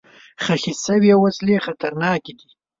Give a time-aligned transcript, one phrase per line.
[0.43, 2.49] ښخ شوي وسلې خطرناکې دي.